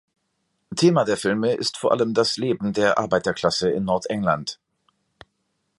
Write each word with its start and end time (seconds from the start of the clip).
Thema 0.75 1.03
der 1.05 1.15
Filme 1.15 1.53
ist 1.53 1.77
vor 1.77 1.91
allem 1.91 2.15
das 2.15 2.37
Leben 2.37 2.73
der 2.73 2.97
Arbeiterklasse 2.97 3.69
in 3.69 3.83
Nordengland. 3.83 4.59